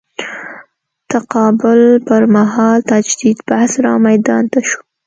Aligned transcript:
تقابل 1.11 1.79
پر 2.07 2.23
مهال 2.35 2.79
تجدید 2.91 3.37
بحث 3.49 3.73
رامیدان 3.85 4.43
ته 4.51 4.59
شو. 4.67 4.79